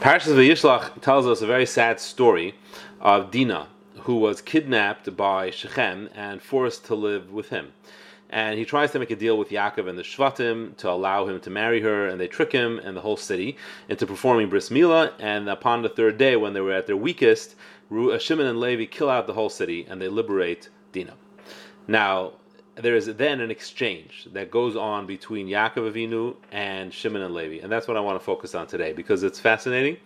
Parshas 0.00 0.34
Vayishlach 0.34 1.00
tells 1.00 1.26
us 1.26 1.40
a 1.40 1.46
very 1.46 1.66
sad 1.66 1.98
story 1.98 2.54
of 3.00 3.30
Dinah, 3.30 3.68
who 4.00 4.16
was 4.16 4.40
kidnapped 4.40 5.16
by 5.16 5.50
Shechem 5.50 6.10
and 6.14 6.40
forced 6.40 6.84
to 6.86 6.94
live 6.94 7.32
with 7.32 7.48
him. 7.48 7.72
And 8.28 8.58
he 8.58 8.64
tries 8.64 8.92
to 8.92 8.98
make 8.98 9.10
a 9.10 9.16
deal 9.16 9.38
with 9.38 9.48
Yaakov 9.48 9.88
and 9.88 9.98
the 9.98 10.02
Shvatim 10.02 10.76
to 10.76 10.90
allow 10.90 11.26
him 11.26 11.40
to 11.40 11.50
marry 11.50 11.80
her, 11.80 12.06
and 12.06 12.20
they 12.20 12.28
trick 12.28 12.52
him 12.52 12.78
and 12.78 12.96
the 12.96 13.00
whole 13.00 13.16
city 13.16 13.56
into 13.88 14.06
performing 14.06 14.48
bris 14.48 14.68
milah. 14.68 15.12
And 15.18 15.48
upon 15.48 15.82
the 15.82 15.88
third 15.88 16.18
day, 16.18 16.36
when 16.36 16.52
they 16.52 16.60
were 16.60 16.72
at 16.74 16.86
their 16.86 16.96
weakest, 16.96 17.56
Shimon 17.90 18.46
and 18.46 18.60
Levi 18.60 18.84
kill 18.84 19.08
out 19.08 19.26
the 19.26 19.34
whole 19.34 19.48
city 19.48 19.86
and 19.88 20.00
they 20.00 20.08
liberate 20.08 20.68
Dinah. 20.92 21.14
Now, 21.88 22.32
there 22.76 22.94
is 22.94 23.06
then 23.06 23.40
an 23.40 23.50
exchange 23.50 24.28
that 24.32 24.50
goes 24.50 24.76
on 24.76 25.06
between 25.06 25.48
Yaakov 25.48 25.92
Avinu 25.92 26.36
and 26.52 26.92
Shimon 26.92 27.22
and 27.22 27.34
Levi, 27.34 27.62
and 27.62 27.72
that's 27.72 27.88
what 27.88 27.96
I 27.96 28.00
want 28.00 28.20
to 28.20 28.24
focus 28.24 28.54
on 28.54 28.66
today 28.66 28.92
because 28.92 29.22
it's 29.22 29.40
fascinating, 29.40 29.96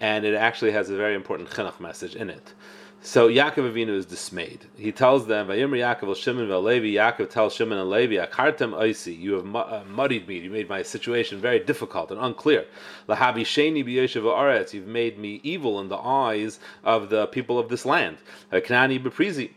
and 0.00 0.24
it 0.24 0.34
actually 0.34 0.70
has 0.70 0.88
a 0.88 0.96
very 0.96 1.14
important 1.16 1.50
chinuch 1.50 1.80
message 1.80 2.14
in 2.14 2.30
it. 2.30 2.54
So 3.02 3.28
Yaakov 3.28 3.72
Avinu 3.72 3.96
is 3.96 4.06
dismayed. 4.06 4.66
He 4.76 4.92
tells 4.92 5.26
them, 5.26 5.48
"Vayomer 5.48 5.78
Yaakov 5.78 6.16
Shimon 6.16 6.48
Levi." 6.64 6.96
Yaakov 6.96 7.28
tells 7.28 7.54
Shimon 7.54 7.78
and 7.78 7.90
Levi, 7.90 8.14
"Akartem 8.14 8.72
oisi, 8.72 9.18
you 9.18 9.34
have 9.34 9.56
uh, 9.56 9.82
muddied 9.88 10.28
me. 10.28 10.38
You 10.38 10.50
made 10.50 10.68
my 10.68 10.82
situation 10.82 11.40
very 11.40 11.58
difficult 11.58 12.12
and 12.12 12.20
unclear. 12.20 12.66
Lahabi 13.08 13.42
sheni 13.42 13.84
aretz. 13.84 14.72
You've 14.72 14.86
made 14.86 15.18
me 15.18 15.40
evil 15.42 15.80
in 15.80 15.88
the 15.88 15.98
eyes 15.98 16.60
of 16.84 17.10
the 17.10 17.26
people 17.26 17.58
of 17.58 17.68
this 17.68 17.84
land. 17.84 18.18
Knani 18.52 19.02
beprizi, 19.02 19.50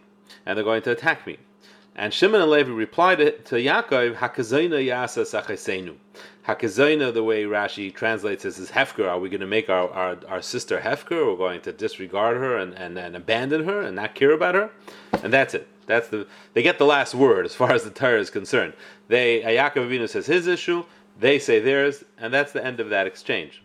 and 0.45 0.57
they're 0.57 0.65
going 0.65 0.81
to 0.81 0.91
attack 0.91 1.27
me." 1.27 1.37
And 1.99 2.13
Shimon 2.13 2.39
and 2.39 2.49
Levi 2.49 2.71
replied 2.71 3.17
to 3.17 3.55
Yaakov, 3.55 4.15
Hakazayna 4.15 4.81
yasa 4.87 5.23
sachesenu. 5.23 5.95
Hakazayna, 6.47 7.13
the 7.13 7.25
way 7.25 7.43
Rashi 7.43 7.93
translates 7.93 8.43
this, 8.43 8.57
is 8.57 8.71
Hefker. 8.71 9.05
Are 9.05 9.19
we 9.19 9.27
going 9.27 9.41
to 9.41 9.45
make 9.45 9.69
our, 9.69 9.89
our, 9.89 10.17
our 10.29 10.41
sister 10.41 10.79
Hefker? 10.79 11.29
We're 11.29 11.35
going 11.35 11.59
to 11.59 11.73
disregard 11.73 12.37
her 12.37 12.55
and, 12.55 12.73
and, 12.73 12.97
and 12.97 13.17
abandon 13.17 13.65
her 13.65 13.81
and 13.81 13.97
not 13.97 14.15
care 14.15 14.31
about 14.31 14.55
her? 14.55 14.69
And 15.23 15.33
that's 15.33 15.53
it. 15.53 15.67
That's 15.87 16.07
the 16.07 16.25
they 16.53 16.61
get 16.61 16.77
the 16.77 16.85
last 16.85 17.15
word 17.15 17.45
as 17.45 17.53
far 17.53 17.73
as 17.73 17.83
the 17.83 17.89
Torah 17.89 18.21
is 18.21 18.29
concerned. 18.29 18.75
They 19.09 19.41
Yaakov 19.41 19.89
Avinu 19.89 20.07
says 20.07 20.25
his 20.25 20.47
issue, 20.47 20.85
they 21.19 21.37
say 21.37 21.59
theirs, 21.59 22.05
and 22.17 22.33
that's 22.33 22.53
the 22.53 22.65
end 22.65 22.79
of 22.79 22.89
that 22.91 23.07
exchange. 23.07 23.61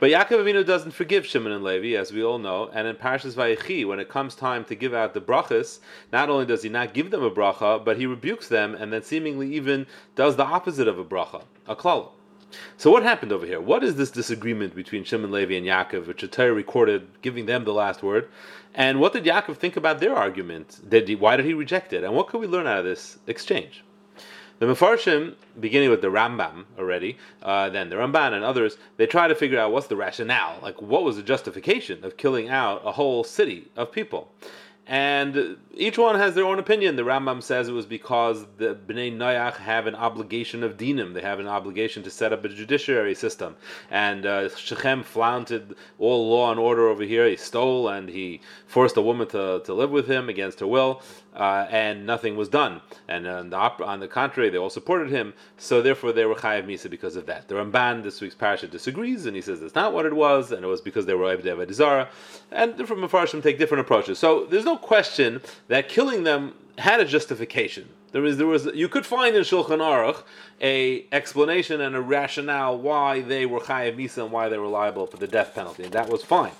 But 0.00 0.10
Yaakov 0.10 0.44
Avinu 0.44 0.64
doesn't 0.64 0.92
forgive 0.92 1.26
Shimon 1.26 1.50
and 1.50 1.64
Levi, 1.64 1.98
as 1.98 2.12
we 2.12 2.22
all 2.22 2.38
know. 2.38 2.70
And 2.72 2.86
in 2.86 2.94
Parshas 2.94 3.34
Vayechi, 3.34 3.84
when 3.84 3.98
it 3.98 4.08
comes 4.08 4.36
time 4.36 4.64
to 4.66 4.76
give 4.76 4.94
out 4.94 5.12
the 5.12 5.20
brachas, 5.20 5.80
not 6.12 6.30
only 6.30 6.46
does 6.46 6.62
he 6.62 6.68
not 6.68 6.94
give 6.94 7.10
them 7.10 7.24
a 7.24 7.30
bracha, 7.32 7.84
but 7.84 7.96
he 7.96 8.06
rebukes 8.06 8.46
them, 8.46 8.76
and 8.76 8.92
then 8.92 9.02
seemingly 9.02 9.52
even 9.54 9.86
does 10.14 10.36
the 10.36 10.44
opposite 10.44 10.86
of 10.86 11.00
a 11.00 11.04
bracha, 11.04 11.42
a 11.66 11.74
klal. 11.74 12.10
So 12.76 12.92
what 12.92 13.02
happened 13.02 13.32
over 13.32 13.44
here? 13.44 13.60
What 13.60 13.82
is 13.82 13.96
this 13.96 14.12
disagreement 14.12 14.76
between 14.76 15.02
Shimon, 15.02 15.32
Levi, 15.32 15.54
and 15.54 15.66
Yaakov, 15.66 16.06
which 16.06 16.20
the 16.20 16.28
Torah 16.28 16.52
recorded, 16.52 17.08
giving 17.20 17.46
them 17.46 17.64
the 17.64 17.74
last 17.74 18.00
word? 18.00 18.28
And 18.74 19.00
what 19.00 19.12
did 19.12 19.24
Yaakov 19.24 19.56
think 19.56 19.76
about 19.76 19.98
their 19.98 20.14
argument? 20.14 20.80
Did 20.88 21.08
he, 21.08 21.16
why 21.16 21.36
did 21.36 21.44
he 21.44 21.54
reject 21.54 21.92
it? 21.92 22.04
And 22.04 22.14
what 22.14 22.28
could 22.28 22.40
we 22.40 22.46
learn 22.46 22.68
out 22.68 22.78
of 22.78 22.84
this 22.84 23.18
exchange? 23.26 23.82
The 24.58 24.66
Mefarshim, 24.66 25.36
beginning 25.60 25.90
with 25.90 26.02
the 26.02 26.08
Rambam 26.08 26.64
already, 26.76 27.16
uh, 27.42 27.70
then 27.70 27.90
the 27.90 27.96
Ramban 27.96 28.32
and 28.32 28.44
others, 28.44 28.76
they 28.96 29.06
try 29.06 29.28
to 29.28 29.34
figure 29.34 29.58
out 29.58 29.70
what's 29.70 29.86
the 29.86 29.96
rationale, 29.96 30.58
like 30.62 30.82
what 30.82 31.04
was 31.04 31.14
the 31.14 31.22
justification 31.22 32.04
of 32.04 32.16
killing 32.16 32.48
out 32.48 32.82
a 32.84 32.92
whole 32.92 33.22
city 33.22 33.70
of 33.76 33.92
people. 33.92 34.32
And 34.90 35.58
each 35.74 35.98
one 35.98 36.16
has 36.16 36.34
their 36.34 36.46
own 36.46 36.58
opinion. 36.58 36.96
The 36.96 37.02
Rambam 37.02 37.42
says 37.42 37.68
it 37.68 37.72
was 37.72 37.84
because 37.84 38.46
the 38.56 38.74
Bnei 38.74 39.14
Noach 39.14 39.56
have 39.56 39.86
an 39.86 39.94
obligation 39.94 40.64
of 40.64 40.78
dinim. 40.78 41.12
They 41.12 41.20
have 41.20 41.40
an 41.40 41.46
obligation 41.46 42.02
to 42.04 42.10
set 42.10 42.32
up 42.32 42.42
a 42.42 42.48
judiciary 42.48 43.14
system. 43.14 43.56
And 43.90 44.24
uh, 44.24 44.48
Shechem 44.48 45.02
flaunted 45.02 45.76
all 45.98 46.30
law 46.30 46.50
and 46.50 46.58
order 46.58 46.88
over 46.88 47.04
here. 47.04 47.28
He 47.28 47.36
stole 47.36 47.90
and 47.90 48.08
he 48.08 48.40
forced 48.66 48.96
a 48.96 49.02
woman 49.02 49.28
to, 49.28 49.60
to 49.66 49.74
live 49.74 49.90
with 49.90 50.08
him 50.08 50.30
against 50.30 50.60
her 50.60 50.66
will. 50.66 51.02
Uh, 51.38 51.68
and 51.70 52.04
nothing 52.04 52.36
was 52.36 52.48
done. 52.48 52.80
And 53.06 53.24
on 53.24 53.50
the, 53.50 53.56
op- 53.56 53.80
on 53.80 54.00
the, 54.00 54.08
contrary, 54.08 54.50
they 54.50 54.58
all 54.58 54.70
supported 54.70 55.08
him. 55.08 55.34
So 55.56 55.80
therefore, 55.80 56.10
they 56.10 56.24
were 56.24 56.34
chayav 56.34 56.66
misa 56.66 56.90
because 56.90 57.14
of 57.14 57.26
that. 57.26 57.46
The 57.46 57.54
Ramban 57.54 58.02
this 58.02 58.20
week's 58.20 58.34
parasha 58.34 58.66
disagrees, 58.66 59.24
and 59.24 59.36
he 59.36 59.42
says 59.42 59.60
that's 59.60 59.76
not 59.76 59.92
what 59.92 60.04
it 60.04 60.14
was, 60.14 60.50
and 60.50 60.64
it 60.64 60.66
was 60.66 60.80
because 60.80 61.06
they 61.06 61.14
were 61.14 61.36
Avodah 61.36 61.72
Zarah. 61.72 62.08
And 62.50 62.76
different 62.76 63.02
mefarshim 63.02 63.40
take 63.40 63.56
different 63.56 63.82
approaches. 63.82 64.18
So 64.18 64.46
there's 64.46 64.64
no 64.64 64.76
question 64.76 65.40
that 65.68 65.88
killing 65.88 66.24
them 66.24 66.54
had 66.78 66.98
a 66.98 67.04
justification. 67.04 67.88
There 68.10 68.22
was, 68.22 68.36
there 68.36 68.46
was, 68.46 68.66
you 68.74 68.88
could 68.88 69.06
find 69.06 69.36
in 69.36 69.42
Shulchan 69.42 69.78
Aruch 69.78 70.24
a 70.60 71.06
explanation 71.12 71.80
and 71.80 71.94
a 71.94 72.00
rationale 72.00 72.78
why 72.78 73.20
they 73.20 73.46
were 73.46 73.60
chayav 73.60 73.96
misa 73.96 74.24
and 74.24 74.32
why 74.32 74.48
they 74.48 74.58
were 74.58 74.66
liable 74.66 75.06
for 75.06 75.18
the 75.18 75.28
death 75.28 75.54
penalty, 75.54 75.84
and 75.84 75.92
that 75.92 76.08
was 76.08 76.24
fine. 76.24 76.52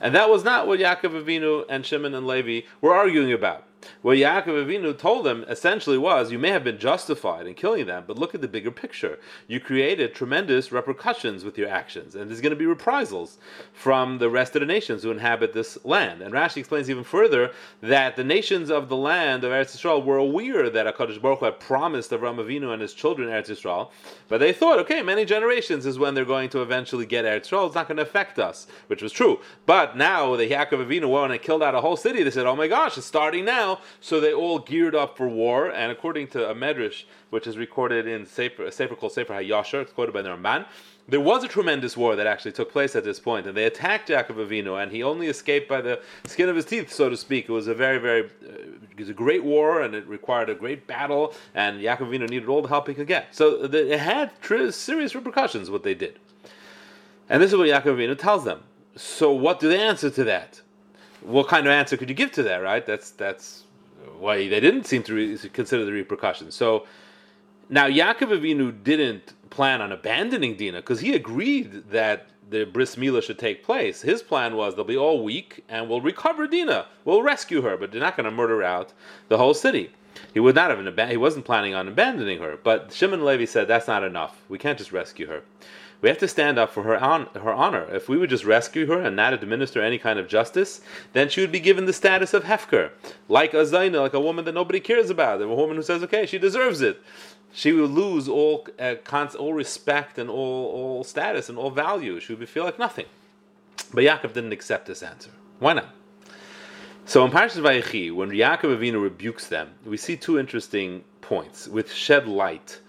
And 0.00 0.14
that 0.14 0.28
was 0.28 0.42
not 0.42 0.66
what 0.66 0.80
Yaakov 0.80 1.22
Avinu 1.22 1.64
and 1.68 1.86
Shimon 1.86 2.14
and 2.14 2.26
Levi 2.26 2.66
were 2.80 2.94
arguing 2.94 3.32
about. 3.32 3.64
What 4.02 4.18
Yaakov 4.18 4.66
Avinu 4.66 4.96
told 4.96 5.26
them 5.26 5.44
essentially 5.48 5.98
was, 5.98 6.32
you 6.32 6.38
may 6.38 6.50
have 6.50 6.64
been 6.64 6.78
justified 6.78 7.46
in 7.46 7.54
killing 7.54 7.86
them, 7.86 8.04
but 8.06 8.18
look 8.18 8.34
at 8.34 8.40
the 8.40 8.48
bigger 8.48 8.70
picture. 8.70 9.18
You 9.48 9.60
created 9.60 10.14
tremendous 10.14 10.72
repercussions 10.72 11.44
with 11.44 11.58
your 11.58 11.68
actions, 11.68 12.14
and 12.14 12.30
there's 12.30 12.40
going 12.40 12.50
to 12.50 12.56
be 12.56 12.66
reprisals 12.66 13.38
from 13.72 14.18
the 14.18 14.30
rest 14.30 14.56
of 14.56 14.60
the 14.60 14.66
nations 14.66 15.02
who 15.02 15.10
inhabit 15.10 15.52
this 15.52 15.78
land. 15.84 16.22
And 16.22 16.32
Rashi 16.32 16.58
explains 16.58 16.88
even 16.90 17.04
further 17.04 17.50
that 17.80 18.16
the 18.16 18.24
nations 18.24 18.70
of 18.70 18.88
the 18.88 18.96
land 18.96 19.44
of 19.44 19.52
Eretz 19.52 19.76
Yisrael 19.76 20.04
were 20.04 20.18
aware 20.18 20.70
that 20.70 20.86
HaKadosh 20.86 21.20
Baruch 21.20 21.40
Hu 21.40 21.44
had 21.46 21.60
promised 21.60 22.10
Avram 22.10 22.36
Avinu 22.36 22.72
and 22.72 22.82
his 22.82 22.94
children 22.94 23.28
Eretz 23.28 23.50
Yisrael, 23.50 23.90
but 24.28 24.38
they 24.38 24.52
thought, 24.52 24.78
okay, 24.80 25.02
many 25.02 25.24
generations 25.24 25.86
is 25.86 25.98
when 25.98 26.14
they're 26.14 26.24
going 26.24 26.48
to 26.50 26.62
eventually 26.62 27.06
get 27.06 27.24
Eretz 27.24 27.48
Yisrael. 27.48 27.66
It's 27.66 27.74
not 27.74 27.88
going 27.88 27.96
to 27.96 28.02
affect 28.02 28.38
us, 28.38 28.66
which 28.86 29.02
was 29.02 29.12
true. 29.12 29.40
But 29.66 29.96
now 29.96 30.36
the 30.36 30.48
Yaakov 30.48 30.86
Avinu 30.86 31.10
went 31.10 31.32
and 31.32 31.42
killed 31.42 31.62
out 31.62 31.74
a 31.74 31.80
whole 31.80 31.96
city. 31.96 32.22
They 32.22 32.30
said, 32.30 32.46
oh 32.46 32.56
my 32.56 32.68
gosh, 32.68 32.96
it's 32.96 33.06
starting 33.06 33.44
now 33.44 33.75
so 34.00 34.20
they 34.20 34.32
all 34.32 34.58
geared 34.58 34.94
up 34.94 35.16
for 35.16 35.28
war. 35.28 35.70
And 35.70 35.90
according 35.92 36.28
to 36.28 36.48
a 36.48 36.54
medrash, 36.54 37.04
which 37.30 37.46
is 37.46 37.56
recorded 37.56 38.06
in 38.06 38.22
a 38.22 38.26
Sefer 38.26 38.94
called 38.94 39.12
Sefer 39.12 39.34
HaYashar, 39.34 39.82
it's 39.82 39.92
quoted 39.92 40.12
by 40.12 40.22
the 40.22 40.30
Ramban, 40.30 40.66
there 41.08 41.20
was 41.20 41.44
a 41.44 41.48
tremendous 41.48 41.96
war 41.96 42.16
that 42.16 42.26
actually 42.26 42.52
took 42.52 42.72
place 42.72 42.96
at 42.96 43.04
this 43.04 43.20
point, 43.20 43.46
and 43.46 43.56
they 43.56 43.64
attacked 43.64 44.08
Yaakov 44.08 44.48
Avinu, 44.48 44.82
and 44.82 44.90
he 44.90 45.02
only 45.02 45.28
escaped 45.28 45.68
by 45.68 45.80
the 45.80 46.00
skin 46.26 46.48
of 46.48 46.56
his 46.56 46.64
teeth, 46.64 46.92
so 46.92 47.08
to 47.08 47.16
speak. 47.16 47.48
It 47.48 47.52
was 47.52 47.68
a 47.68 47.74
very, 47.74 47.98
very, 47.98 48.24
uh, 48.24 48.72
it 48.90 48.98
was 48.98 49.08
a 49.08 49.14
great 49.14 49.44
war, 49.44 49.82
and 49.82 49.94
it 49.94 50.06
required 50.08 50.50
a 50.50 50.54
great 50.54 50.86
battle, 50.86 51.32
and 51.54 51.80
Yaakov 51.80 52.08
Avinu 52.08 52.28
needed 52.28 52.48
all 52.48 52.60
the 52.60 52.68
help 52.68 52.88
he 52.88 52.94
could 52.94 53.06
get. 53.06 53.34
So 53.34 53.66
the, 53.68 53.92
it 53.92 54.00
had 54.00 54.32
serious 54.74 55.14
repercussions 55.14 55.70
what 55.70 55.84
they 55.84 55.94
did, 55.94 56.18
and 57.28 57.40
this 57.40 57.52
is 57.52 57.56
what 57.56 57.68
Yaakov 57.68 57.96
Avinu 57.96 58.18
tells 58.18 58.44
them. 58.44 58.64
So 58.96 59.30
what 59.30 59.60
do 59.60 59.68
they 59.68 59.80
answer 59.80 60.10
to 60.10 60.24
that? 60.24 60.60
What 61.20 61.48
kind 61.48 61.66
of 61.66 61.70
answer 61.70 61.96
could 61.96 62.08
you 62.08 62.14
give 62.14 62.32
to 62.32 62.42
that? 62.44 62.58
Right? 62.58 62.84
That's 62.84 63.10
that's 63.10 63.62
why 64.18 64.48
they 64.48 64.60
didn't 64.60 64.84
seem 64.84 65.02
to 65.04 65.14
re- 65.14 65.38
consider 65.52 65.84
the 65.84 65.92
repercussions. 65.92 66.54
So 66.54 66.86
now 67.68 67.86
Yaakov 67.86 68.38
Avinu 68.38 68.82
didn't 68.82 69.34
plan 69.50 69.80
on 69.80 69.92
abandoning 69.92 70.56
Dinah 70.56 70.78
because 70.78 71.00
he 71.00 71.14
agreed 71.14 71.90
that 71.90 72.28
the 72.48 72.64
bris 72.64 72.96
milah 72.96 73.22
should 73.22 73.38
take 73.38 73.64
place. 73.64 74.02
His 74.02 74.22
plan 74.22 74.56
was 74.56 74.74
they'll 74.74 74.84
be 74.84 74.96
all 74.96 75.22
weak 75.24 75.64
and 75.68 75.88
we'll 75.88 76.00
recover 76.00 76.46
Dinah. 76.46 76.86
We'll 77.04 77.22
rescue 77.22 77.62
her, 77.62 77.76
but 77.76 77.90
they're 77.90 78.00
not 78.00 78.16
going 78.16 78.24
to 78.24 78.30
murder 78.30 78.62
out 78.62 78.92
the 79.28 79.38
whole 79.38 79.54
city. 79.54 79.92
He 80.32 80.40
would 80.40 80.54
not 80.54 80.70
have 80.70 80.86
ab- 80.86 81.10
he 81.10 81.16
wasn't 81.16 81.44
planning 81.44 81.74
on 81.74 81.88
abandoning 81.88 82.38
her. 82.40 82.58
But 82.62 82.92
Shimon 82.92 83.24
Levi 83.24 83.44
said 83.44 83.68
that's 83.68 83.88
not 83.88 84.04
enough. 84.04 84.40
We 84.48 84.58
can't 84.58 84.78
just 84.78 84.92
rescue 84.92 85.26
her. 85.26 85.42
We 86.02 86.08
have 86.08 86.18
to 86.18 86.28
stand 86.28 86.58
up 86.58 86.72
for 86.72 86.82
her, 86.82 86.96
on, 87.02 87.26
her 87.34 87.52
honor. 87.52 87.86
If 87.90 88.08
we 88.08 88.18
would 88.18 88.30
just 88.30 88.44
rescue 88.44 88.86
her 88.86 89.00
and 89.00 89.16
not 89.16 89.32
administer 89.32 89.80
any 89.82 89.98
kind 89.98 90.18
of 90.18 90.28
justice, 90.28 90.80
then 91.14 91.28
she 91.28 91.40
would 91.40 91.52
be 91.52 91.60
given 91.60 91.86
the 91.86 91.92
status 91.92 92.34
of 92.34 92.44
Hefker, 92.44 92.90
like 93.28 93.54
a 93.54 93.64
Zaina, 93.64 94.00
like 94.00 94.14
a 94.14 94.20
woman 94.20 94.44
that 94.44 94.52
nobody 94.52 94.80
cares 94.80 95.08
about, 95.10 95.40
a 95.40 95.48
woman 95.48 95.76
who 95.76 95.82
says, 95.82 96.02
okay, 96.02 96.26
she 96.26 96.38
deserves 96.38 96.80
it. 96.82 97.00
She 97.52 97.72
would 97.72 97.90
lose 97.90 98.28
all, 98.28 98.66
uh, 98.78 98.96
all 99.38 99.54
respect 99.54 100.18
and 100.18 100.28
all, 100.28 100.66
all 100.66 101.04
status 101.04 101.48
and 101.48 101.56
all 101.56 101.70
value. 101.70 102.20
She 102.20 102.34
would 102.34 102.48
feel 102.48 102.64
like 102.64 102.78
nothing. 102.78 103.06
But 103.94 104.04
Yaakov 104.04 104.34
didn't 104.34 104.52
accept 104.52 104.86
this 104.86 105.02
answer. 105.02 105.30
Why 105.58 105.72
not? 105.72 105.94
So 107.06 107.24
in 107.24 107.30
Parshas 107.30 107.62
Vayechi, 107.62 108.14
when 108.14 108.30
Yaakov 108.30 108.76
Avinu 108.76 109.02
rebukes 109.02 109.46
them, 109.46 109.70
we 109.84 109.96
see 109.96 110.16
two 110.16 110.38
interesting 110.38 111.04
points 111.20 111.68
which 111.68 111.92
shed 111.92 112.26
light 112.28 112.80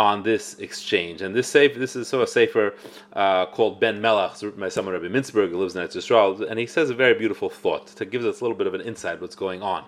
on 0.00 0.22
this 0.22 0.58
exchange. 0.60 1.20
And 1.20 1.36
this 1.36 1.46
safe, 1.46 1.74
this 1.74 1.94
is 1.94 2.08
so 2.08 2.22
a 2.22 2.26
safer 2.26 2.72
uh, 3.12 3.44
called 3.44 3.78
Ben 3.80 4.00
Melach, 4.00 4.58
by 4.58 4.70
someone 4.70 4.94
Rabbi 4.94 5.08
Mintzberg, 5.14 5.50
who 5.50 5.58
lives 5.58 5.76
in 5.76 5.82
Israel, 5.82 6.42
and 6.42 6.58
he 6.58 6.66
says 6.66 6.88
a 6.88 6.94
very 6.94 7.12
beautiful 7.12 7.50
thought 7.50 7.88
to 7.88 8.06
give 8.06 8.24
us 8.24 8.40
a 8.40 8.44
little 8.44 8.56
bit 8.56 8.66
of 8.66 8.72
an 8.72 8.80
insight 8.80 9.20
what's 9.20 9.36
going 9.36 9.62
on. 9.62 9.84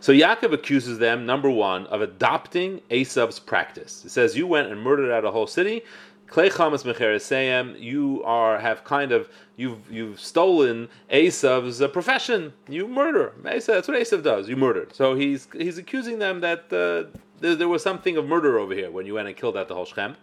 So 0.00 0.12
Yaakov 0.12 0.52
accuses 0.52 0.98
them, 0.98 1.24
number 1.24 1.48
one, 1.48 1.86
of 1.86 2.02
adopting 2.02 2.80
Esav's 2.90 3.38
practice. 3.38 4.02
He 4.02 4.08
says, 4.08 4.36
"You 4.36 4.48
went 4.48 4.72
and 4.72 4.80
murdered 4.82 5.12
out 5.12 5.24
a 5.24 5.30
whole 5.30 5.46
city." 5.46 5.84
You 6.36 8.22
are 8.24 8.58
have 8.58 8.84
kind 8.84 9.12
of 9.12 9.28
you've 9.56 9.92
you've 9.96 10.18
stolen 10.18 10.88
Esav's 11.12 11.80
uh, 11.80 11.86
profession. 11.86 12.52
You 12.68 12.88
murder. 12.88 13.32
Esav, 13.44 13.66
that's 13.66 13.88
what 13.88 14.00
Esav 14.02 14.24
does. 14.24 14.48
You 14.48 14.56
murdered. 14.56 14.92
So 14.96 15.14
he's 15.14 15.46
he's 15.52 15.78
accusing 15.78 16.18
them 16.18 16.40
that 16.40 16.62
uh, 16.72 17.16
there, 17.44 17.54
there, 17.54 17.68
was 17.68 17.82
something 17.82 18.16
of 18.16 18.26
murder 18.26 18.58
over 18.58 18.74
here 18.74 18.90
when 18.90 19.04
you 19.04 19.14
went 19.14 19.28
and 19.28 19.36
killed 19.36 19.56
out 19.56 19.68
the 19.68 19.74
whole 19.74 19.84
Shechem. 19.84 20.16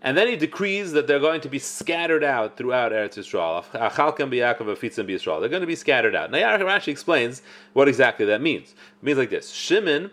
And 0.00 0.16
then 0.16 0.28
he 0.28 0.36
decrees 0.36 0.92
that 0.92 1.06
they're 1.06 1.20
going 1.20 1.40
to 1.42 1.48
be 1.48 1.58
scattered 1.58 2.24
out 2.24 2.56
throughout 2.56 2.92
Eretz 2.92 3.16
Yisrael. 3.16 3.64
They're 5.40 5.48
going 5.48 5.60
to 5.60 5.66
be 5.66 5.76
scattered 5.76 6.14
out. 6.14 6.30
Now 6.30 6.56
Rashi 6.58 6.88
explains 6.88 7.42
what 7.72 7.88
exactly 7.88 8.26
that 8.26 8.40
means. 8.40 8.72
It 8.72 9.02
means 9.02 9.18
like 9.18 9.30
this: 9.30 9.50
Shimon 9.50 10.10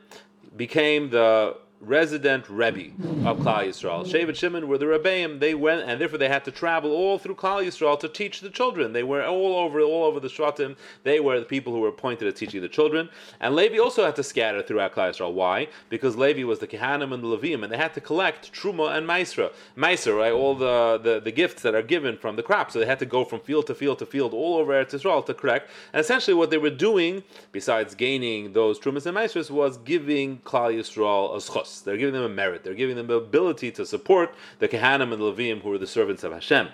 became 0.55 1.09
the 1.09 1.57
resident 1.81 2.47
Rebbe 2.49 2.91
of 3.27 3.39
Klal 3.39 3.65
Yisrael. 3.65 4.05
Shevet 4.05 4.35
Shimon 4.35 4.67
were 4.67 4.77
the 4.77 4.85
Rebbeim. 4.85 5.39
They 5.39 5.55
went, 5.55 5.89
and 5.89 5.99
therefore 5.99 6.19
they 6.19 6.29
had 6.29 6.45
to 6.45 6.51
travel 6.51 6.91
all 6.91 7.17
through 7.17 7.35
Klal 7.35 7.65
Yisrael 7.65 7.99
to 7.99 8.07
teach 8.07 8.41
the 8.41 8.49
children. 8.49 8.93
They 8.93 9.03
were 9.03 9.23
all 9.25 9.55
over, 9.55 9.81
all 9.81 10.03
over 10.03 10.19
the 10.19 10.27
Shvatim. 10.27 10.77
They 11.03 11.19
were 11.19 11.39
the 11.39 11.45
people 11.45 11.73
who 11.73 11.79
were 11.79 11.89
appointed 11.89 12.25
to 12.25 12.31
teaching 12.31 12.61
the 12.61 12.69
children. 12.69 13.09
And 13.39 13.55
Levi 13.55 13.79
also 13.79 14.05
had 14.05 14.15
to 14.17 14.23
scatter 14.23 14.61
throughout 14.61 14.93
Klal 14.93 15.11
Yisrael. 15.11 15.33
Why? 15.33 15.67
Because 15.89 16.15
Levi 16.15 16.43
was 16.43 16.59
the 16.59 16.67
Kehanim 16.67 17.13
and 17.13 17.23
the 17.23 17.27
Levim, 17.27 17.63
and 17.63 17.71
they 17.73 17.77
had 17.77 17.93
to 17.95 18.01
collect 18.01 18.53
Truma 18.53 18.95
and 18.95 19.07
Maisra. 19.07 19.51
Maisra, 19.75 20.17
right? 20.17 20.31
All 20.31 20.55
the, 20.55 20.99
the, 21.01 21.19
the 21.19 21.31
gifts 21.31 21.63
that 21.63 21.73
are 21.73 21.81
given 21.81 22.15
from 22.17 22.35
the 22.35 22.43
crop. 22.43 22.69
So 22.71 22.79
they 22.79 22.85
had 22.85 22.99
to 22.99 23.05
go 23.05 23.25
from 23.25 23.39
field 23.39 23.67
to 23.67 23.75
field 23.75 23.99
to 23.99 24.05
field 24.05 24.33
all 24.33 24.57
over 24.57 24.73
Eretz 24.73 24.91
Yisrael 24.91 25.25
to 25.25 25.33
collect. 25.33 25.69
And 25.93 25.99
essentially 25.99 26.35
what 26.35 26.51
they 26.51 26.57
were 26.57 26.69
doing, 26.69 27.23
besides 27.51 27.95
gaining 27.95 28.53
those 28.53 28.79
Trumas 28.79 29.05
and 29.07 29.17
Maisras, 29.17 29.49
was 29.49 29.77
giving 29.77 30.37
Klal 30.39 30.75
Yisrael 30.77 31.33
a 31.33 31.37
zchus. 31.37 31.70
They're 31.79 31.97
giving 31.97 32.13
them 32.13 32.23
a 32.23 32.29
merit. 32.29 32.63
They're 32.63 32.73
giving 32.73 32.97
them 32.97 33.07
the 33.07 33.15
ability 33.15 33.71
to 33.71 33.85
support 33.85 34.33
the 34.59 34.67
Kehanim 34.67 35.13
and 35.13 35.21
Levim 35.21 35.61
who 35.61 35.71
are 35.71 35.77
the 35.77 35.87
servants 35.87 36.23
of 36.23 36.33
Hashem. 36.33 36.67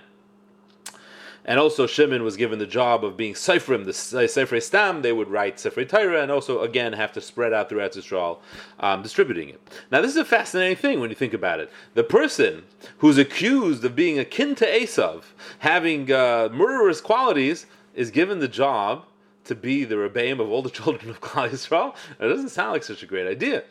And 1.47 1.61
also 1.61 1.87
Shimon 1.87 2.23
was 2.23 2.35
given 2.35 2.59
the 2.59 2.67
job 2.67 3.05
of 3.05 3.15
being 3.15 3.33
Seifrim, 3.33 3.85
the 3.85 3.91
Seifrei 3.91 4.61
Stam, 4.61 5.01
they 5.01 5.13
would 5.13 5.29
write 5.29 5.55
Seifrei 5.55 5.87
Torah, 5.87 6.21
and 6.21 6.29
also, 6.29 6.61
again, 6.61 6.91
have 6.91 7.13
to 7.13 7.21
spread 7.21 7.53
out 7.53 7.69
throughout 7.69 7.95
Israel, 7.95 8.41
um, 8.81 9.01
distributing 9.01 9.47
it. 9.49 9.61
Now, 9.89 10.01
this 10.01 10.11
is 10.11 10.17
a 10.17 10.25
fascinating 10.25 10.75
thing 10.75 10.99
when 10.99 11.09
you 11.09 11.15
think 11.15 11.33
about 11.33 11.61
it. 11.61 11.71
The 11.93 12.03
person 12.03 12.65
who's 12.97 13.17
accused 13.17 13.85
of 13.85 13.95
being 13.95 14.19
akin 14.19 14.55
to 14.55 14.65
Esav, 14.65 15.23
having 15.59 16.11
uh, 16.11 16.49
murderous 16.51 16.99
qualities, 16.99 17.65
is 17.95 18.11
given 18.11 18.39
the 18.39 18.49
job 18.49 19.05
to 19.45 19.55
be 19.55 19.85
the 19.85 19.95
Rebbeim 19.95 20.41
of 20.41 20.49
all 20.51 20.61
the 20.61 20.69
children 20.81 21.09
of 21.09 21.21
Klal 21.21 21.49
Yisrael. 21.49 21.95
It 22.19 22.27
doesn't 22.27 22.49
sound 22.49 22.73
like 22.73 22.83
such 22.83 23.03
a 23.03 23.07
great 23.07 23.25
idea 23.25 23.63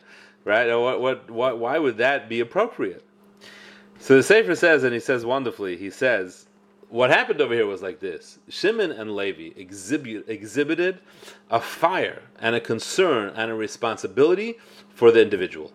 right? 0.46 0.72
What, 0.74 1.00
what, 1.02 1.30
what, 1.30 1.58
why 1.58 1.78
would 1.78 1.98
that 1.98 2.30
be 2.30 2.40
appropriate? 2.40 3.04
So 3.98 4.16
the 4.16 4.22
Sefer 4.22 4.54
says, 4.54 4.84
and 4.84 4.94
he 4.94 5.00
says 5.00 5.26
wonderfully, 5.26 5.76
he 5.76 5.90
says, 5.90 6.46
what 6.88 7.10
happened 7.10 7.40
over 7.40 7.52
here 7.52 7.66
was 7.66 7.82
like 7.82 7.98
this 7.98 8.38
Shimon 8.48 8.92
and 8.92 9.14
Levi 9.16 9.58
exhibit, 9.58 10.24
exhibited 10.28 11.00
a 11.50 11.60
fire 11.60 12.22
and 12.38 12.54
a 12.54 12.60
concern 12.60 13.32
and 13.34 13.50
a 13.50 13.54
responsibility 13.54 14.54
for 14.94 15.10
the 15.10 15.20
individual. 15.20 15.72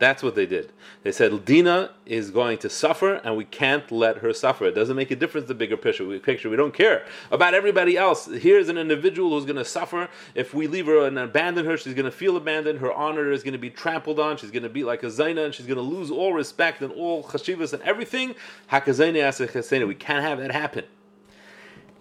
That's 0.00 0.22
what 0.22 0.34
they 0.34 0.46
did. 0.46 0.72
They 1.02 1.12
said 1.12 1.44
Dina 1.44 1.90
is 2.06 2.30
going 2.30 2.56
to 2.58 2.70
suffer, 2.70 3.16
and 3.16 3.36
we 3.36 3.44
can't 3.44 3.92
let 3.92 4.16
her 4.18 4.32
suffer. 4.32 4.64
It 4.64 4.74
doesn't 4.74 4.96
make 4.96 5.10
a 5.10 5.16
difference 5.16 5.46
the 5.46 5.54
bigger 5.54 5.76
picture. 5.76 6.06
We, 6.06 6.18
picture. 6.18 6.48
we 6.48 6.56
don't 6.56 6.72
care 6.72 7.04
about 7.30 7.52
everybody 7.52 7.98
else. 7.98 8.24
Here's 8.24 8.70
an 8.70 8.78
individual 8.78 9.30
who's 9.30 9.44
going 9.44 9.56
to 9.56 9.64
suffer. 9.64 10.08
If 10.34 10.54
we 10.54 10.66
leave 10.66 10.86
her 10.86 11.06
and 11.06 11.18
abandon 11.18 11.66
her, 11.66 11.76
she's 11.76 11.92
going 11.92 12.06
to 12.06 12.10
feel 12.10 12.38
abandoned. 12.38 12.78
Her 12.78 12.90
honor 12.90 13.30
is 13.30 13.42
going 13.42 13.52
to 13.52 13.58
be 13.58 13.68
trampled 13.68 14.18
on. 14.18 14.38
She's 14.38 14.50
going 14.50 14.62
to 14.62 14.70
be 14.70 14.84
like 14.84 15.02
a 15.02 15.08
zaina, 15.08 15.44
and 15.44 15.54
she's 15.54 15.66
going 15.66 15.76
to 15.76 15.82
lose 15.82 16.10
all 16.10 16.32
respect 16.32 16.80
and 16.80 16.90
all 16.92 17.22
chashivas 17.22 17.74
and 17.74 17.82
everything. 17.82 18.34
We 18.72 19.94
can't 19.94 20.24
have 20.24 20.38
that 20.38 20.50
happen. 20.50 20.84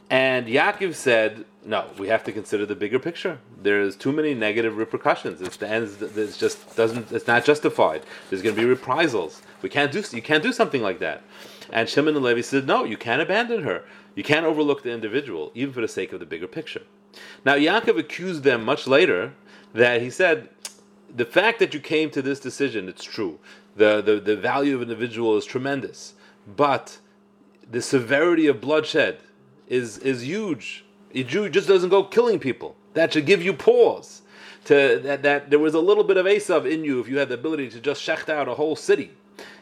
And 0.10 0.48
Yaakov 0.48 0.96
said, 0.96 1.44
no, 1.66 1.92
we 1.98 2.08
have 2.08 2.24
to 2.24 2.32
consider 2.32 2.66
the 2.66 2.76
bigger 2.76 2.98
picture. 2.98 3.40
There's 3.62 3.96
too 3.96 4.12
many 4.12 4.34
negative 4.34 4.78
repercussions. 4.78 5.42
It's 5.42 5.58
the 5.58 5.68
ends. 5.68 6.02
It's 6.02 6.38
just 6.38 6.76
doesn't. 6.76 7.12
It's 7.12 7.28
not 7.28 7.44
justified. 7.44 8.04
There's 8.30 8.42
going 8.42 8.56
to 8.56 8.62
be 8.62 8.68
reprisals. 8.68 9.42
We 9.62 9.70
can't 9.70 9.92
do. 9.92 10.04
You 10.12 10.22
can't 10.22 10.44
do 10.44 10.54
something 10.54 10.82
like 10.82 11.00
that. 11.00 11.24
And 11.72 11.88
Shimon 11.88 12.16
and 12.16 12.24
Levi 12.24 12.42
said, 12.42 12.66
no, 12.66 12.84
you 12.84 12.98
can't 12.98 13.22
abandon 13.22 13.64
her. 13.64 13.84
You 14.16 14.24
can't 14.24 14.46
overlook 14.46 14.84
the 14.84 14.92
individual, 14.92 15.52
even 15.54 15.74
for 15.74 15.82
the 15.82 15.88
sake 15.88 16.14
of 16.14 16.20
the 16.20 16.26
bigger 16.26 16.48
picture. 16.48 16.82
Now 17.46 17.56
Yaakov 17.56 17.98
accused 17.98 18.44
them 18.44 18.64
much 18.64 18.88
later 18.88 19.34
that 19.74 20.02
he 20.02 20.10
said, 20.10 20.50
the 21.14 21.26
fact 21.26 21.60
that 21.60 21.74
you 21.74 21.80
came 21.80 22.10
to 22.12 22.22
this 22.22 22.40
decision, 22.40 22.90
it's 22.90 23.04
true. 23.04 23.40
The 23.76 24.02
the, 24.02 24.20
the 24.20 24.36
value 24.36 24.76
of 24.76 24.82
an 24.82 24.90
individual 24.90 25.38
is 25.38 25.46
tremendous, 25.46 26.14
but 26.48 27.00
the 27.70 27.82
severity 27.82 28.48
of 28.48 28.62
bloodshed 28.62 29.20
is 29.68 29.98
is 30.00 30.26
huge. 30.26 30.86
A 31.14 31.24
Jew 31.24 31.50
just 31.50 31.68
doesn't 31.68 31.90
go 31.90 32.04
killing 32.04 32.40
people. 32.40 32.76
That 32.94 33.14
should 33.14 33.26
give 33.26 33.44
you 33.44 33.54
pause. 33.54 34.22
To 34.66 35.00
that, 35.04 35.24
that 35.24 35.50
there 35.50 35.60
was 35.60 35.74
a 35.74 35.80
little 35.80 36.04
bit 36.04 36.18
of 36.18 36.26
Esav 36.26 36.70
in 36.70 36.84
you 36.84 37.00
if 37.00 37.08
you 37.08 37.18
had 37.18 37.30
the 37.30 37.36
ability 37.36 37.70
to 37.70 37.80
just 37.80 38.06
shecht 38.06 38.30
out 38.30 38.48
a 38.48 38.56
whole 38.56 38.76
city, 38.76 39.12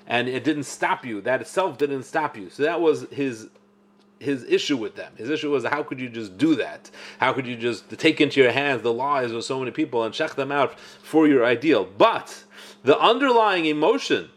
and 0.08 0.28
it 0.28 0.44
didn't 0.44 0.64
stop 0.64 1.06
you. 1.06 1.22
That 1.22 1.42
itself 1.42 1.78
didn't 1.78 2.04
stop 2.04 2.36
you. 2.36 2.50
So 2.50 2.64
that 2.64 2.82
was 2.82 3.08
his 3.12 3.48
his 4.20 4.44
issue 4.46 4.78
with 4.78 4.96
them. 4.96 5.14
His 5.16 5.30
issue 5.30 5.52
was 5.52 5.64
how 5.66 5.84
could 5.84 6.00
you 6.00 6.10
just 6.10 6.38
do 6.38 6.56
that? 6.56 6.90
How 7.20 7.34
could 7.34 7.46
you 7.46 7.56
just 7.56 7.90
take 8.00 8.20
into 8.20 8.42
your 8.42 8.52
hands 8.52 8.82
the 8.82 8.94
lives 8.94 9.32
of 9.32 9.44
so 9.44 9.60
many 9.60 9.72
people 9.72 10.04
and 10.04 10.14
check 10.14 10.36
them 10.36 10.52
out 10.52 10.80
for 10.80 11.28
your 11.28 11.46
ideal? 11.46 11.86
But 11.86 12.44
the 12.84 13.00
underlying 13.00 13.66
emotion 13.66 14.30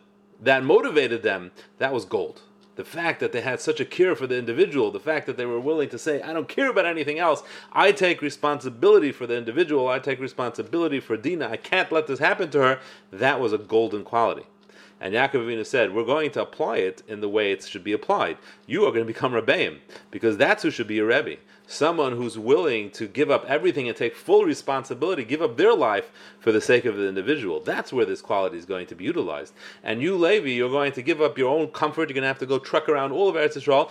that 0.42 0.62
motivated 0.62 1.22
them, 1.22 1.52
that 1.78 1.92
was 1.92 2.04
gold 2.04 2.42
the 2.80 2.84
fact 2.86 3.20
that 3.20 3.30
they 3.30 3.42
had 3.42 3.60
such 3.60 3.78
a 3.78 3.84
care 3.84 4.16
for 4.16 4.26
the 4.26 4.38
individual, 4.38 4.90
the 4.90 4.98
fact 4.98 5.26
that 5.26 5.36
they 5.36 5.44
were 5.44 5.60
willing 5.60 5.90
to 5.90 5.98
say, 5.98 6.22
I 6.22 6.32
don't 6.32 6.48
care 6.48 6.70
about 6.70 6.86
anything 6.86 7.18
else, 7.18 7.42
I 7.74 7.92
take 7.92 8.22
responsibility 8.22 9.12
for 9.12 9.26
the 9.26 9.36
individual, 9.36 9.86
I 9.88 9.98
take 9.98 10.18
responsibility 10.18 10.98
for 10.98 11.18
Dina, 11.18 11.46
I 11.46 11.58
can't 11.58 11.92
let 11.92 12.06
this 12.06 12.20
happen 12.20 12.48
to 12.52 12.58
her, 12.60 12.80
that 13.12 13.38
was 13.38 13.52
a 13.52 13.58
golden 13.58 14.02
quality. 14.02 14.46
And 15.00 15.14
Yaakov 15.14 15.46
Avinu 15.46 15.64
said, 15.64 15.94
we're 15.94 16.04
going 16.04 16.30
to 16.32 16.42
apply 16.42 16.76
it 16.78 17.02
in 17.08 17.20
the 17.20 17.28
way 17.28 17.52
it 17.52 17.64
should 17.64 17.84
be 17.84 17.92
applied. 17.92 18.36
You 18.66 18.84
are 18.84 18.92
going 18.92 19.06
to 19.06 19.12
become 19.12 19.32
Rebbeim, 19.32 19.78
because 20.10 20.36
that's 20.36 20.62
who 20.62 20.70
should 20.70 20.88
be 20.88 20.98
a 20.98 21.04
Rebbe 21.04 21.36
someone 21.70 22.16
who's 22.16 22.36
willing 22.36 22.90
to 22.90 23.06
give 23.06 23.30
up 23.30 23.44
everything 23.46 23.86
and 23.86 23.96
take 23.96 24.16
full 24.16 24.44
responsibility, 24.44 25.24
give 25.24 25.40
up 25.40 25.56
their 25.56 25.72
life 25.72 26.10
for 26.40 26.50
the 26.50 26.60
sake 26.60 26.84
of 26.84 26.96
the 26.96 27.06
individual. 27.06 27.60
That's 27.60 27.92
where 27.92 28.04
this 28.04 28.20
quality 28.20 28.58
is 28.58 28.64
going 28.64 28.88
to 28.88 28.96
be 28.96 29.04
utilized. 29.04 29.54
And 29.84 30.02
you, 30.02 30.16
Levi, 30.16 30.48
you're 30.48 30.68
going 30.68 30.92
to 30.92 31.02
give 31.02 31.20
up 31.20 31.38
your 31.38 31.56
own 31.56 31.68
comfort. 31.68 32.08
You're 32.08 32.14
going 32.14 32.22
to 32.22 32.28
have 32.28 32.40
to 32.40 32.46
go 32.46 32.58
truck 32.58 32.88
around 32.88 33.12
all 33.12 33.28
of 33.28 33.36
Eretz 33.36 33.56
Yisrael 33.56 33.90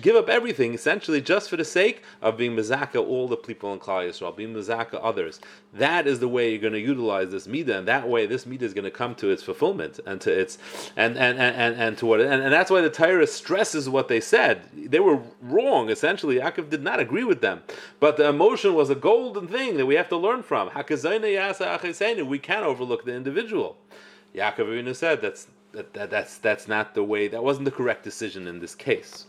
give 0.00 0.16
up 0.16 0.28
everything 0.28 0.74
essentially 0.74 1.20
just 1.20 1.48
for 1.48 1.56
the 1.56 1.64
sake 1.64 2.02
of 2.20 2.36
being 2.36 2.56
mezaka 2.56 2.96
all 2.96 3.28
the 3.28 3.36
people 3.36 3.72
in 3.72 3.78
Klal 3.78 4.08
Yisrael, 4.08 4.36
being 4.36 4.54
mezaka 4.54 4.98
others. 5.02 5.40
That 5.72 6.06
is 6.06 6.20
the 6.20 6.28
way 6.28 6.50
you're 6.50 6.60
going 6.60 6.72
to 6.72 6.80
utilize 6.80 7.30
this 7.30 7.46
midah, 7.46 7.78
and 7.78 7.88
that 7.88 8.08
way 8.08 8.26
this 8.26 8.44
midah 8.44 8.62
is 8.62 8.74
going 8.74 8.84
to 8.84 8.90
come 8.90 9.14
to 9.16 9.30
its 9.30 9.42
fulfillment 9.42 10.00
and 10.06 10.20
to 10.22 10.32
its 10.32 10.58
and 10.96 11.16
and 11.16 11.38
and, 11.38 11.56
and, 11.56 11.76
and 11.76 11.98
to 11.98 12.06
what 12.06 12.20
and, 12.20 12.42
and 12.42 12.52
that's 12.52 12.70
why 12.70 12.80
the 12.80 12.90
Torah 12.90 13.26
stresses 13.26 13.88
what 13.88 14.08
they 14.08 14.20
said. 14.20 14.62
They 14.74 15.00
were 15.00 15.20
wrong 15.40 15.90
essentially. 15.90 16.36
Yaakov 16.36 16.70
did 16.70 16.82
not 16.82 17.00
agree 17.00 17.24
with 17.24 17.40
them, 17.40 17.62
but 18.00 18.16
the 18.16 18.28
emotion 18.28 18.74
was 18.74 18.90
a 18.90 18.94
golden 18.94 19.46
thing 19.46 19.76
that 19.76 19.86
we 19.86 19.94
have 19.94 20.08
to 20.08 20.16
learn 20.16 20.42
from. 20.42 20.70
We 20.74 22.38
can't 22.38 22.66
overlook 22.66 23.04
the 23.04 23.14
individual. 23.14 23.76
Yaakov 24.34 24.96
said 24.96 25.20
that's 25.20 25.48
that, 25.72 25.92
that, 25.94 26.10
that's 26.10 26.38
that's 26.38 26.66
not 26.68 26.94
the 26.94 27.04
way. 27.04 27.28
That 27.28 27.44
wasn't 27.44 27.66
the 27.66 27.70
correct 27.70 28.02
decision 28.02 28.46
in 28.46 28.60
this 28.60 28.74
case. 28.74 29.26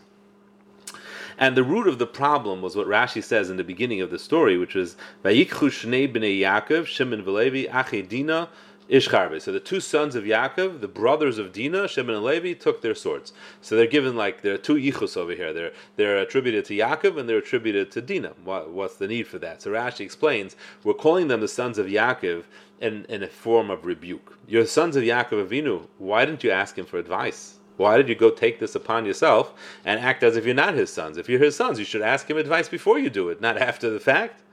And 1.40 1.56
the 1.56 1.64
root 1.64 1.88
of 1.88 2.00
the 2.00 2.06
problem 2.06 2.62
was 2.62 2.76
what 2.76 2.86
Rashi 2.86 3.24
says 3.24 3.50
in 3.50 3.56
the 3.56 3.64
beginning 3.64 4.02
of 4.02 4.12
the 4.12 4.20
story, 4.20 4.58
which 4.58 4.76
was 4.76 4.98
Vayikchu 5.24 5.70
Shnei 5.70 6.14
Bnei 6.14 6.42
Yaakov, 6.42 6.86
Shimon 6.86 7.24
Velevi, 7.24 7.74
Ache 7.74 8.10
Dina, 8.10 8.50
Ishcharbe. 8.90 9.42
So 9.42 9.54
the 9.54 9.62
two 9.62 9.80
sons 9.80 10.16
of 10.16 10.26
Yaakov, 10.26 10.82
the 10.82 10.88
brothers 10.90 11.38
of 11.38 11.54
Dina, 11.54 11.88
Shimon 11.88 12.16
and 12.16 12.26
Levi, 12.26 12.54
took 12.54 12.82
their 12.82 12.94
swords. 12.94 13.32
So 13.62 13.78
they're 13.78 13.88
given 13.88 14.18
like 14.18 14.42
there 14.42 14.54
are 14.54 14.58
two 14.58 14.76
yichus 14.76 15.16
over 15.16 15.32
here. 15.32 15.54
They're 15.54 15.72
they're 15.96 16.18
attributed 16.18 16.66
to 16.66 16.74
Yaakov 16.74 17.18
and 17.18 17.30
they're 17.30 17.38
attributed 17.38 17.90
to 17.92 18.02
Dina. 18.02 18.34
What, 18.44 18.72
what's 18.72 18.98
the 18.98 19.08
need 19.08 19.26
for 19.26 19.40
that? 19.40 19.62
So 19.62 19.72
Rashi 19.72 20.02
explains 20.02 20.58
we're 20.84 20.94
calling 20.94 21.30
them 21.30 21.40
the 21.40 21.48
sons 21.48 21.78
of 21.78 21.86
Yaakov 21.86 22.44
in, 22.82 23.06
in 23.06 23.24
a 23.24 23.28
form 23.28 23.70
of 23.70 23.86
rebuke. 23.86 24.38
You're 24.46 24.66
sons 24.66 24.98
of 24.98 25.04
Yaakov 25.04 25.48
Avinu. 25.48 25.88
Why 26.00 26.26
didn't 26.26 26.44
you 26.44 26.52
ask 26.52 26.78
him 26.78 26.86
for 26.86 26.98
advice? 26.98 27.59
Why 27.80 27.96
did 27.96 28.10
you 28.10 28.16
go 28.16 28.30
take 28.30 28.60
this 28.60 28.76
upon 28.76 29.06
yourself 29.06 29.54
and 29.86 30.02
act 30.02 30.22
as 30.22 30.36
if 30.36 30.46
you're 30.46 30.54
not 30.54 30.74
his 30.74 30.92
sons? 30.92 31.18
If 31.18 31.30
you're 31.30 31.40
his 31.40 31.56
sons, 31.56 31.80
you 31.80 31.86
should 31.86 32.02
ask 32.02 32.30
him 32.30 32.36
advice 32.36 32.68
before 32.68 33.00
you 33.00 33.10
do 33.10 33.30
it, 33.30 33.40
not 33.40 33.58
after 33.58 33.90
the 33.90 34.02
fact. 34.02 34.44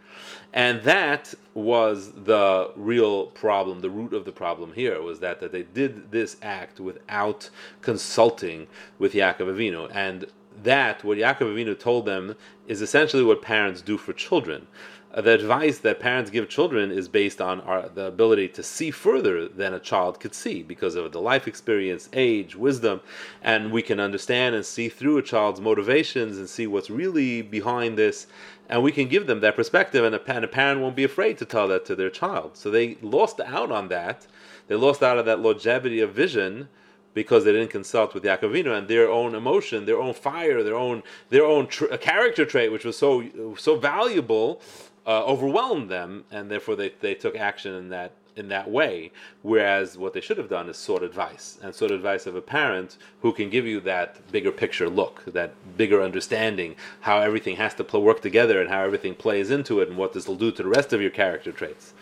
And 0.53 0.81
that 0.85 1.35
was 1.53 2.13
the 2.13 2.71
real 2.77 3.27
problem. 3.27 3.81
The 3.81 3.91
root 3.91 4.13
of 4.13 4.27
the 4.27 4.33
problem 4.33 4.75
here 4.75 5.03
was 5.03 5.19
that, 5.19 5.41
that 5.41 5.51
they 5.51 5.65
did 5.65 6.13
this 6.13 6.37
act 6.41 6.79
without 6.79 7.51
consulting 7.83 8.69
with 9.01 9.13
Yaakov 9.13 9.49
Avinu. 9.53 9.91
And 9.93 10.27
that, 10.63 11.03
what 11.03 11.19
Yaakov 11.19 11.53
Avinu 11.53 11.77
told 11.77 12.07
them, 12.07 12.37
is 12.69 12.81
essentially 12.81 13.25
what 13.25 13.43
parents 13.43 13.83
do 13.83 13.99
for 13.99 14.13
children. 14.13 14.69
Uh, 15.15 15.21
the 15.23 15.33
advice 15.33 15.79
that 15.79 15.99
parents 15.99 16.31
give 16.31 16.49
children 16.49 16.91
is 16.91 17.09
based 17.09 17.41
on 17.41 17.61
our, 17.63 17.89
the 17.89 18.05
ability 18.05 18.49
to 18.49 18.63
see 18.63 18.91
further 18.91 19.49
than 19.49 19.73
a 19.73 19.81
child 19.81 20.21
could 20.21 20.35
see 20.35 20.63
because 20.63 20.95
of 20.95 21.11
the 21.13 21.21
life 21.21 21.49
experience, 21.49 22.09
age, 22.13 22.55
wisdom, 22.55 23.01
and 23.43 23.73
we 23.73 23.81
can 23.81 23.99
understand 23.99 24.55
and 24.55 24.67
see 24.67 24.89
through 24.89 25.17
a 25.17 25.23
child's 25.23 25.61
motivations 25.61 26.37
and 26.37 26.49
see 26.49 26.67
what's 26.67 26.91
really 26.91 27.41
behind 27.41 27.97
this, 27.97 28.27
and 28.69 28.83
we 28.83 28.93
can 28.93 29.09
give 29.09 29.27
them 29.27 29.41
that 29.41 29.57
perspective, 29.57 30.05
and 30.05 30.15
a, 30.15 30.31
and 30.31 30.45
a 30.45 30.49
parent 30.49 30.81
won't 30.81 30.97
be 30.97 31.05
afraid 31.05 31.39
to 31.39 31.45
tell 31.45 31.69
that 31.69 31.85
to 31.87 31.95
their 31.95 32.11
child. 32.11 32.57
So 32.57 32.71
they 32.71 32.97
lost 33.01 33.41
out 33.41 33.71
on 33.71 33.89
that. 33.89 34.27
They 34.67 34.75
lost 34.75 35.03
out 35.03 35.19
on 35.19 35.25
that 35.27 35.41
longevity 35.41 36.01
of 36.01 36.13
vision 36.13 36.69
because 37.15 37.45
they 37.45 37.53
didn't 37.53 37.71
consult 37.71 38.13
with 38.13 38.25
Yaakov 38.25 38.51
Avinu 38.51 38.77
and 38.77 38.89
their 38.89 39.09
own 39.09 39.35
emotion, 39.35 39.87
their 39.87 39.99
own 39.99 40.13
fire, 40.13 40.63
their 40.63 40.75
own 40.75 41.03
their 41.31 41.47
own 41.47 41.67
tr- 41.67 41.87
character 41.97 42.45
trait, 42.45 42.71
which 42.71 42.85
was 42.85 42.99
so 42.99 43.55
so 43.57 43.77
valuable, 43.77 44.61
uh, 45.07 45.25
overwhelmed 45.25 45.89
them, 45.89 46.25
and 46.31 46.51
therefore 46.51 46.77
they, 46.77 46.93
they 47.01 47.15
took 47.15 47.37
action 47.37 47.75
in 47.75 47.89
that 47.91 48.13
in 48.37 48.49
that 48.49 48.71
way. 48.71 49.11
Whereas 49.43 49.97
what 49.97 50.13
they 50.13 50.21
should 50.21 50.37
have 50.37 50.51
done 50.51 50.69
is 50.69 50.77
sought 50.77 51.03
advice 51.03 51.59
and 51.63 51.75
sought 51.75 51.91
advice 51.91 52.27
of 52.27 52.37
a 52.37 52.43
parent 52.43 52.99
who 53.23 53.33
can 53.33 53.49
give 53.49 53.65
you 53.65 53.81
that 53.81 54.31
bigger 54.31 54.53
picture 54.53 54.91
look, 54.91 55.25
that 55.25 55.55
bigger 55.77 56.03
understanding, 56.03 56.77
how 57.01 57.21
everything 57.21 57.57
has 57.57 57.73
to 57.75 57.85
pl- 57.85 58.03
work 58.03 58.21
together 58.21 58.61
and 58.61 58.69
how 58.69 58.85
everything 58.85 59.15
plays 59.15 59.51
into 59.51 59.81
it, 59.81 59.89
and 59.89 59.97
what 59.97 60.13
this 60.13 60.29
will 60.29 60.37
do 60.37 60.53
to 60.53 60.63
the 60.63 60.69
rest 60.69 60.93
of 60.93 61.01
your 61.01 61.11
character 61.11 61.51
traits. 61.51 61.95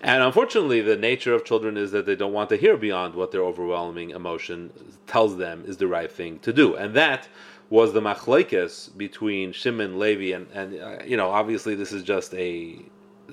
And 0.00 0.22
unfortunately, 0.22 0.80
the 0.80 0.96
nature 0.96 1.32
of 1.32 1.44
children 1.44 1.76
is 1.76 1.92
that 1.92 2.04
they 2.04 2.16
don't 2.16 2.32
want 2.32 2.50
to 2.50 2.56
hear 2.56 2.76
beyond 2.76 3.14
what 3.14 3.30
their 3.30 3.42
overwhelming 3.42 4.10
emotion 4.10 4.72
tells 5.06 5.36
them 5.36 5.62
is 5.66 5.76
the 5.76 5.86
right 5.86 6.10
thing 6.10 6.40
to 6.40 6.52
do, 6.52 6.74
and 6.74 6.94
that 6.94 7.28
was 7.70 7.92
the 7.92 8.00
machlekes 8.00 8.96
between 8.96 9.52
Shimon, 9.52 9.98
Levi, 9.98 10.34
and 10.34 10.46
and 10.52 10.80
uh, 10.80 11.04
you 11.04 11.16
know 11.16 11.30
obviously 11.30 11.74
this 11.74 11.92
is 11.92 12.02
just 12.02 12.34
a 12.34 12.78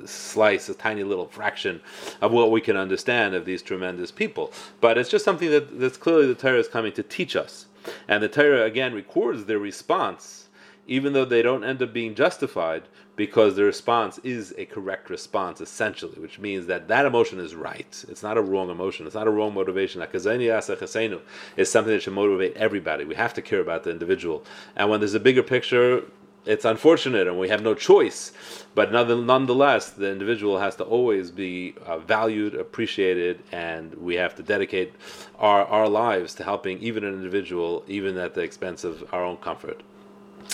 slice, 0.06 0.70
a 0.70 0.74
tiny 0.74 1.04
little 1.04 1.28
fraction 1.28 1.82
of 2.22 2.32
what 2.32 2.52
we 2.52 2.62
can 2.62 2.76
understand 2.76 3.36
of 3.36 3.46
these 3.46 3.62
tremendous 3.62 4.12
people. 4.12 4.52
But 4.82 4.98
it's 4.98 5.10
just 5.10 5.26
something 5.26 5.52
that 5.52 5.80
that's 5.80 5.98
clearly 5.98 6.28
the 6.28 6.36
Torah 6.36 6.60
is 6.60 6.68
coming 6.68 6.94
to 6.94 7.04
teach 7.04 7.36
us, 7.36 7.68
and 8.08 8.24
the 8.24 8.30
Torah 8.30 8.64
again 8.64 8.94
records 8.94 9.46
their 9.46 9.60
response, 9.60 10.43
even 10.88 11.14
though 11.14 11.26
they 11.26 11.42
don't 11.42 11.64
end 11.64 11.82
up 11.82 11.94
being 11.94 12.16
justified 12.16 12.84
because 13.16 13.56
the 13.56 13.64
response 13.64 14.20
is 14.20 14.54
a 14.58 14.66
correct 14.66 15.10
response 15.10 15.62
essentially, 15.62 16.20
which 16.20 16.40
means 16.40 16.66
that 16.68 16.88
that 16.88 17.06
emotion 17.06 17.40
is 17.40 17.56
right. 17.56 18.06
It's 18.10 18.24
not 18.24 18.38
a 18.38 18.42
wrong 18.42 18.70
emotion. 18.70 19.06
It's 19.06 19.16
not 19.16 19.28
a 19.28 19.32
wrong 19.32 19.54
motivation. 19.54 20.02
is 20.02 20.24
something 20.24 21.94
that 21.94 22.02
should 22.02 22.14
motivate 22.14 22.58
everybody. 22.58 23.06
We 23.06 23.16
have 23.16 23.34
to 23.36 23.42
care 23.42 23.60
about 23.60 23.84
the 23.84 23.92
individual. 23.92 24.44
And 24.76 24.90
when 24.90 25.00
there's 25.00 25.14
a 25.14 25.20
bigger 25.20 25.44
picture, 25.44 26.04
it's 26.46 26.66
unfortunate 26.66 27.28
and 27.28 27.40
we 27.40 27.50
have 27.50 27.62
no 27.62 27.74
choice. 27.74 28.34
But 28.76 28.92
nonetheless, 28.92 29.92
the 29.92 30.12
individual 30.12 30.60
has 30.60 30.76
to 30.78 30.84
always 30.84 31.32
be 31.32 31.76
uh, 31.86 32.00
valued, 32.00 32.56
appreciated, 32.56 33.42
and 33.52 33.94
we 33.96 34.16
have 34.16 34.36
to 34.36 34.44
dedicate 34.44 34.94
our, 35.40 35.66
our 35.66 35.88
lives 35.88 36.34
to 36.36 36.44
helping 36.44 36.80
even 36.80 37.04
an 37.04 37.14
individual, 37.14 37.84
even 37.88 38.18
at 38.18 38.34
the 38.34 38.42
expense 38.42 38.84
of 38.84 39.08
our 39.14 39.24
own 39.24 39.38
comfort. 39.38 39.82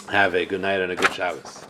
Have 0.10 0.36
a 0.36 0.46
good 0.46 0.62
night 0.62 0.82
and 0.82 0.92
a 0.92 0.96
good 0.96 1.14
Shabbos. 1.14 1.66